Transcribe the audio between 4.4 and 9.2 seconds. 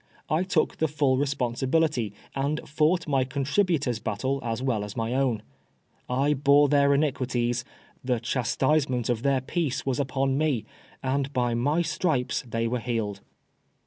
as well my own. I bore their iniquities, the chastisement